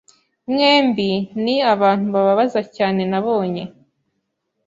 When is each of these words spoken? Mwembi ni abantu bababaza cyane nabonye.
Mwembi 0.51 1.09
ni 1.43 1.55
abantu 1.73 2.05
bababaza 2.15 2.61
cyane 2.75 3.01
nabonye. 3.11 3.63